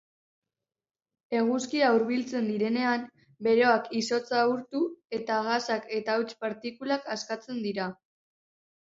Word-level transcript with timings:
Eguzkira 1.39 1.89
hurbiltzen 1.97 2.47
direnean, 2.51 3.03
beroak 3.47 3.89
izotza 3.99 4.39
urtu, 4.53 4.81
eta 5.17 5.35
gasak 5.49 5.85
eta 5.99 6.15
hauts 6.21 6.39
partikulak 6.47 7.05
askatzen 7.17 7.61
dira. 7.67 7.87